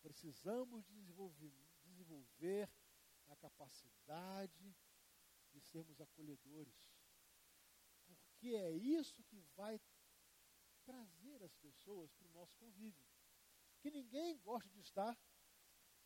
[0.03, 2.69] Precisamos desenvolver, desenvolver
[3.29, 4.77] a capacidade
[5.59, 6.75] de sermos acolhedores.
[8.07, 9.81] Porque é isso que vai
[10.85, 13.05] trazer as pessoas para o nosso convívio.
[13.81, 15.19] Que ninguém gosta de estar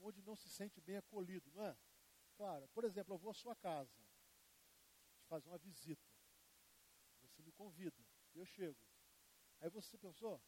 [0.01, 1.77] onde não se sente bem acolhido, não é?
[2.37, 3.95] Claro, por exemplo, eu vou à sua casa,
[5.17, 6.11] te fazer uma visita.
[7.21, 8.85] Você me convida, eu chego.
[9.61, 10.43] Aí você pensou,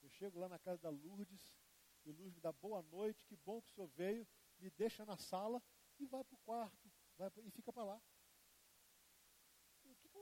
[0.00, 1.58] Eu chego lá na casa da Lourdes,
[2.04, 4.26] e Lourdes me dá boa noite, que bom que o senhor veio,
[4.58, 5.62] me deixa na sala
[5.98, 8.02] e vai para o quarto, vai e fica para lá.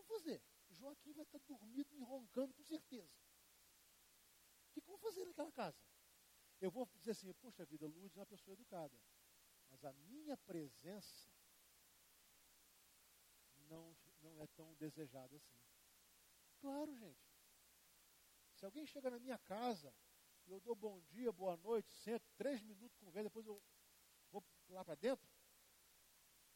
[0.07, 0.43] Vou fazer?
[0.71, 3.13] Joaquim vai estar dormindo e roncando com certeza.
[4.69, 5.79] O que, que eu vou fazer naquela casa?
[6.61, 8.99] Eu vou dizer assim, poxa vida, Lourdes é uma pessoa educada.
[9.69, 11.31] Mas a minha presença
[13.69, 15.61] não, não é tão desejada assim.
[16.61, 17.27] Claro, gente.
[18.55, 19.95] Se alguém chega na minha casa
[20.47, 23.63] e eu dou bom dia, boa noite, sento, três minutos com ele, depois eu
[24.31, 25.29] vou lá para dentro,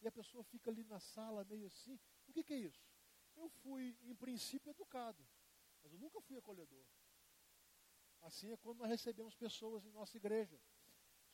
[0.01, 2.82] e a pessoa fica ali na sala meio assim, o que, que é isso?
[3.41, 5.26] Eu fui, em princípio, educado,
[5.82, 6.84] mas eu nunca fui acolhedor.
[8.20, 10.61] Assim é quando nós recebemos pessoas em nossa igreja.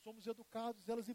[0.04, 1.06] Somos educados, elas,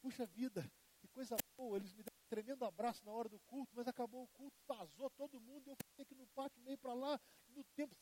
[0.00, 0.62] puxa vida,
[0.98, 4.24] que coisa boa, eles me deram um tremendo abraço na hora do culto, mas acabou
[4.24, 7.94] o culto, vazou todo mundo, eu fiquei aqui no pátio, meio para lá, no tempo.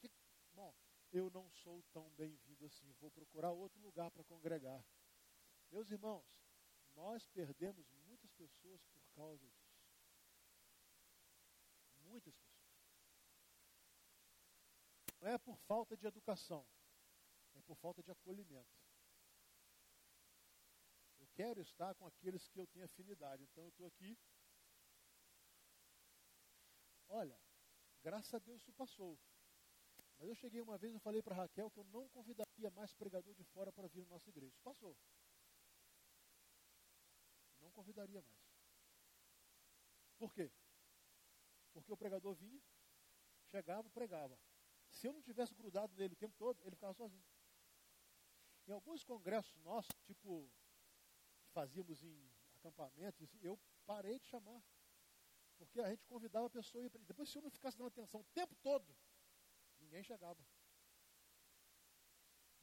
[0.00, 0.10] Que,
[0.52, 0.74] bom,
[1.12, 4.84] eu não sou tão bem-vindo assim, vou procurar outro lugar para congregar.
[5.70, 6.26] Meus irmãos,
[6.96, 9.48] nós perdemos muitas pessoas por causa.
[12.16, 12.56] Muitas pessoas.
[15.20, 16.66] Não é por falta de educação,
[17.54, 18.74] é por falta de acolhimento.
[21.18, 23.42] Eu quero estar com aqueles que eu tenho afinidade.
[23.42, 24.18] Então eu estou aqui.
[27.08, 27.38] Olha,
[28.02, 29.18] graças a Deus isso passou.
[30.16, 33.34] Mas eu cheguei uma vez e falei para Raquel que eu não convidaria mais pregador
[33.34, 34.54] de fora para vir na nossa igreja.
[34.54, 34.96] Isso passou.
[37.60, 38.46] Não convidaria mais.
[40.18, 40.50] Por quê?
[41.80, 42.60] Porque o pregador vinha,
[43.44, 44.38] chegava, pregava.
[44.88, 47.24] Se eu não tivesse grudado nele o tempo todo, ele ficava sozinho.
[48.66, 50.50] Em alguns congressos nossos, tipo
[51.52, 54.62] fazíamos em acampamentos, eu parei de chamar.
[55.58, 58.24] Porque a gente convidava a pessoa e depois se eu não ficasse dando atenção o
[58.24, 58.94] tempo todo,
[59.78, 60.42] ninguém chegava.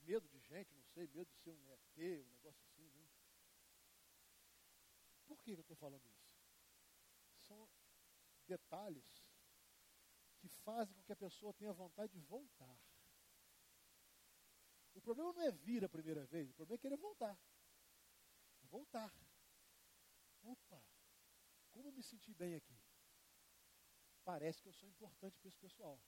[0.01, 3.07] Medo de gente, não sei, medo de ser um ET, um negócio assim, né?
[5.26, 6.23] Por que eu estou falando isso?
[8.56, 9.10] Detalhes
[10.39, 12.78] que fazem com que a pessoa tenha vontade de voltar.
[14.93, 17.38] O problema não é vir a primeira vez, o problema é querer voltar
[18.74, 19.14] voltar.
[20.41, 20.84] Opa,
[21.70, 22.76] como eu me senti bem aqui?
[24.26, 26.01] Parece que eu sou importante para esse pessoal.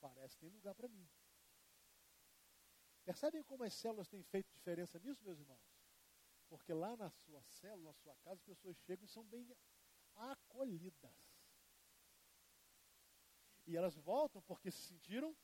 [0.00, 1.08] Parece que tem lugar para mim.
[3.04, 5.62] Percebem como as células têm feito diferença nisso, meus irmãos?
[6.48, 9.56] Porque lá na sua célula, na sua casa, as pessoas chegam e são bem
[10.14, 11.16] acolhidas.
[13.66, 15.36] E elas voltam porque se sentiram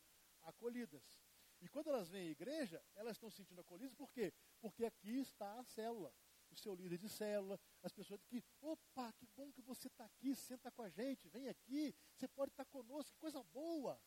[0.43, 1.21] acolhidas.
[1.61, 4.33] E quando elas vêm à igreja, elas estão se sentindo acolhidas por quê?
[4.61, 6.15] Porque aqui está a célula,
[6.51, 10.35] o seu líder de célula, as pessoas que, opa, que bom que você está aqui,
[10.35, 14.01] senta com a gente, vem aqui, você pode estar conosco, que coisa boa.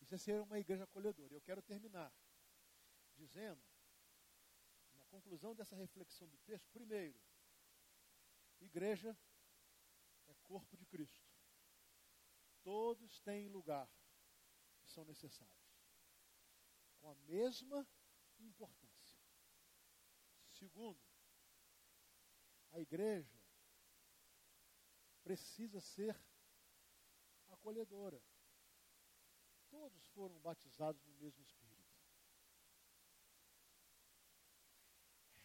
[0.00, 1.34] Isso é ser uma igreja acolhedora.
[1.34, 2.12] Eu quero terminar
[3.16, 3.60] dizendo,
[4.94, 7.20] na conclusão dessa reflexão do texto, primeiro,
[8.64, 9.16] igreja
[10.26, 11.24] é corpo de Cristo.
[12.62, 13.88] Todos têm lugar
[14.80, 15.54] que são necessários.
[16.98, 17.86] Com a mesma
[18.38, 19.20] importância.
[20.48, 21.00] Segundo,
[22.72, 23.38] a igreja
[25.22, 26.20] precisa ser
[27.48, 28.22] acolhedora.
[29.68, 31.76] Todos foram batizados no mesmo Espírito.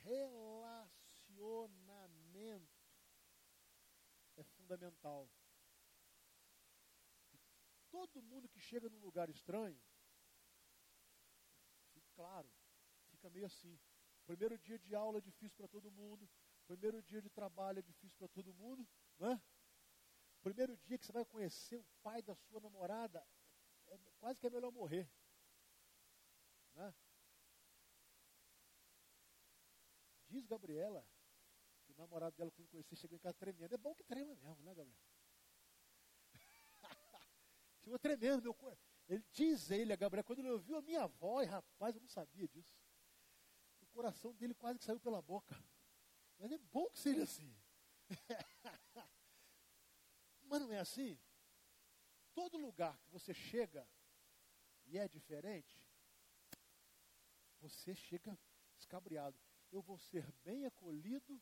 [0.04, 2.71] Relacionamento
[4.72, 5.30] fundamental
[7.90, 9.78] todo mundo que chega num lugar estranho,
[12.16, 12.50] claro,
[13.10, 13.78] fica meio assim.
[14.26, 16.30] Primeiro dia de aula é difícil para todo mundo,
[16.66, 19.42] primeiro dia de trabalho é difícil para todo mundo, não é?
[20.42, 23.28] Primeiro dia que você vai conhecer o pai da sua namorada,
[23.88, 25.12] é quase que é melhor morrer.
[26.74, 26.96] Né?
[30.30, 31.06] Diz Gabriela
[32.02, 33.74] namorado dela, quando conhecer, chegou em casa tremendo.
[33.74, 35.02] É bom que trema mesmo, né, Gabriela?
[37.84, 38.82] Chegou tremendo meu corpo.
[39.08, 42.48] Ele diz ele, a Gabriel, quando ele ouviu a minha voz, rapaz, eu não sabia
[42.48, 42.80] disso.
[43.82, 45.56] O coração dele quase que saiu pela boca.
[46.38, 47.56] Mas é bom que seja assim.
[50.44, 51.20] Mas não é assim?
[52.34, 53.88] Todo lugar que você chega
[54.86, 55.78] e é diferente,
[57.60, 58.38] você chega
[58.78, 59.38] escabriado.
[59.72, 61.42] Eu vou ser bem acolhido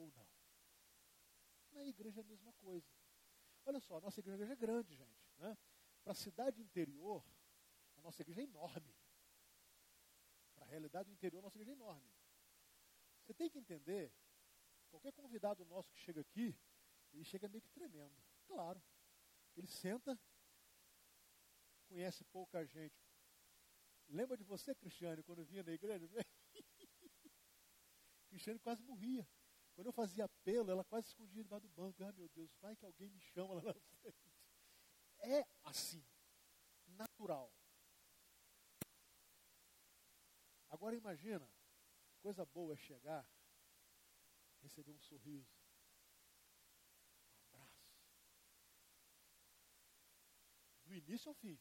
[0.00, 0.28] ou não?
[1.72, 2.90] Na igreja é a mesma coisa.
[3.64, 5.30] Olha só, a nossa igreja é grande, gente.
[5.38, 5.56] Né?
[6.02, 7.24] Para a cidade interior,
[7.96, 8.94] a nossa igreja é enorme.
[10.54, 12.10] Para a realidade interior, a nossa igreja é enorme.
[13.22, 14.12] Você tem que entender,
[14.88, 16.58] qualquer convidado nosso que chega aqui,
[17.12, 18.16] ele chega meio que tremendo.
[18.46, 18.82] Claro.
[19.56, 20.18] Ele senta,
[21.86, 23.00] conhece pouca gente.
[24.08, 26.08] Lembra de você, Cristiane, quando vinha na igreja?
[28.28, 29.28] Cristiane quase morria.
[29.74, 32.02] Quando eu fazia apelo, ela quase escondia debaixo do banco.
[32.04, 34.30] Ah, meu Deus, vai que alguém me chama lá na frente.
[35.18, 36.04] É assim,
[36.86, 37.52] natural.
[40.68, 41.48] Agora imagina,
[42.20, 43.28] coisa boa é chegar,
[44.60, 45.52] receber um sorriso,
[47.52, 47.80] um abraço.
[50.84, 51.58] Do início ao fim.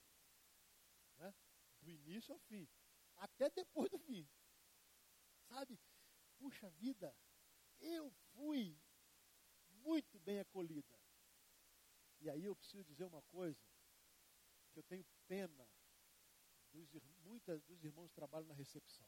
[1.18, 1.34] Né?
[1.82, 2.70] Do início ao fim.
[3.16, 4.30] Até depois do fim.
[5.47, 5.80] Sabe?
[6.38, 7.16] Puxa vida,
[7.80, 8.78] eu fui
[9.84, 11.00] muito bem acolhida.
[12.20, 13.62] E aí eu preciso dizer uma coisa,
[14.72, 15.68] que eu tenho pena
[16.72, 16.90] dos,
[17.24, 19.08] muitas dos irmãos que trabalham na recepção.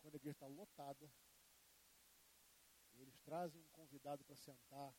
[0.00, 1.12] Quando a igreja está lotada,
[2.94, 4.94] eles trazem um convidado para sentar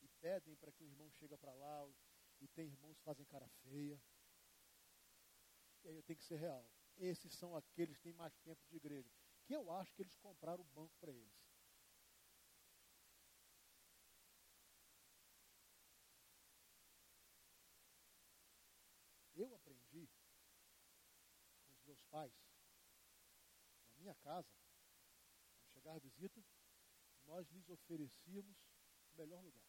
[0.00, 1.88] e pedem para que o irmão chegue para lá,
[2.40, 4.00] e tem irmãos que fazem cara feia.
[5.84, 6.68] E aí eu tenho que ser real.
[6.96, 9.10] Esses são aqueles que têm mais tempo de igreja.
[9.52, 11.30] Que eu acho que eles compraram o banco para eles.
[19.34, 20.08] Eu aprendi
[21.66, 22.32] com os meus pais,
[23.94, 24.48] na minha casa,
[25.50, 26.42] quando chegar a visita,
[27.26, 28.56] nós lhes oferecíamos
[29.12, 29.68] o melhor lugar.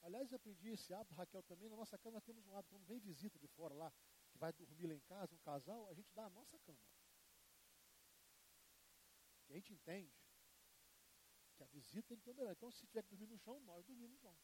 [0.00, 1.68] Aliás, eu aprendi esse hábito, Raquel, também.
[1.68, 2.70] Na nossa casa nós temos um hábito.
[2.70, 3.92] Quando vem visita de fora lá,
[4.30, 6.80] que vai dormir lá em casa, um casal, a gente dá a nossa cama.
[9.52, 10.10] A gente entende
[11.54, 12.52] que a visita tem que ter o melhor.
[12.52, 14.34] Então, se tiver que dormir no chão, nós dormimos no chão.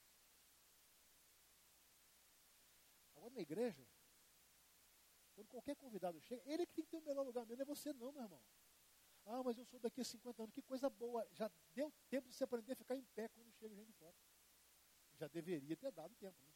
[3.16, 3.88] Agora, na igreja,
[5.34, 7.90] quando qualquer convidado chega, ele que tem que ter o melhor lugar mesmo, é você
[7.94, 8.42] não, meu irmão.
[9.24, 11.26] Ah, mas eu sou daqui a 50 anos, que coisa boa.
[11.32, 14.14] Já deu tempo de você aprender a ficar em pé quando chega gente de fora.
[15.14, 16.38] Já deveria ter dado tempo.
[16.44, 16.52] Né?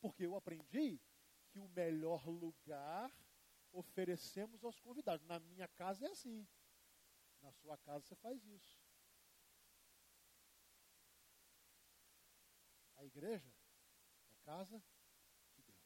[0.00, 1.00] Porque eu aprendi
[1.48, 3.12] que o melhor lugar
[3.78, 5.24] oferecemos aos convidados.
[5.26, 6.46] Na minha casa é assim.
[7.40, 8.80] Na sua casa você faz isso.
[12.96, 13.48] A igreja
[14.30, 14.82] é casa
[15.54, 15.78] de Deus.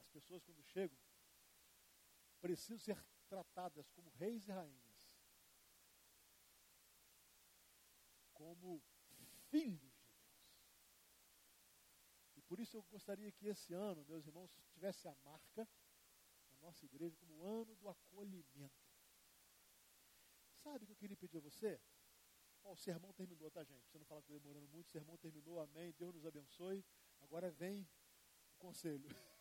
[0.00, 0.98] As pessoas, quando chegam,
[2.40, 5.16] precisam ser tratadas como reis e rainhas.
[8.32, 8.82] Como
[9.48, 9.85] filhos
[12.46, 15.68] por isso eu gostaria que esse ano, meus irmãos, tivesse a marca
[16.50, 18.86] da nossa igreja como o ano do acolhimento.
[20.62, 21.80] Sabe o que eu queria pedir a você?
[22.64, 23.86] O sermão terminou, tá, gente?
[23.88, 25.92] Você não fala que estou demorando muito, o sermão terminou, amém.
[25.92, 26.84] Deus nos abençoe.
[27.20, 27.88] Agora vem
[28.54, 29.08] o conselho.